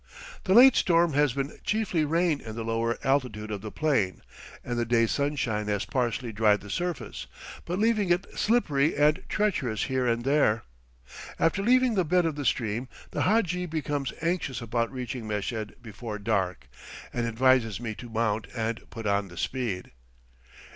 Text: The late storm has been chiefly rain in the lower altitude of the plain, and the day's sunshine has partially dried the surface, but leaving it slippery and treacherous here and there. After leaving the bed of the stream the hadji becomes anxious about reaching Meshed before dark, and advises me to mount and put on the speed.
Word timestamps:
The 0.45 0.55
late 0.55 0.75
storm 0.75 1.13
has 1.13 1.33
been 1.33 1.59
chiefly 1.63 2.05
rain 2.05 2.41
in 2.41 2.55
the 2.55 2.63
lower 2.63 2.97
altitude 3.03 3.51
of 3.51 3.61
the 3.61 3.69
plain, 3.71 4.23
and 4.65 4.79
the 4.79 4.83
day's 4.83 5.11
sunshine 5.11 5.67
has 5.67 5.85
partially 5.85 6.31
dried 6.31 6.61
the 6.61 6.71
surface, 6.71 7.27
but 7.65 7.77
leaving 7.77 8.09
it 8.09 8.25
slippery 8.35 8.95
and 8.95 9.21
treacherous 9.29 9.83
here 9.83 10.07
and 10.07 10.23
there. 10.23 10.63
After 11.37 11.61
leaving 11.61 11.93
the 11.93 12.03
bed 12.03 12.25
of 12.25 12.35
the 12.35 12.45
stream 12.45 12.89
the 13.11 13.21
hadji 13.21 13.67
becomes 13.67 14.11
anxious 14.23 14.59
about 14.59 14.91
reaching 14.91 15.27
Meshed 15.27 15.79
before 15.83 16.17
dark, 16.17 16.67
and 17.13 17.27
advises 17.27 17.79
me 17.79 17.93
to 17.93 18.09
mount 18.09 18.47
and 18.55 18.81
put 18.89 19.05
on 19.05 19.27
the 19.27 19.37
speed. 19.37 19.91